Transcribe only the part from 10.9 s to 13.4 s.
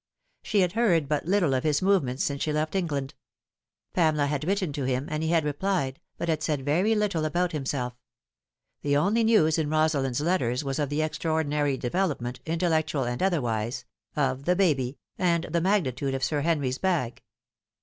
extraordinary development intellectual and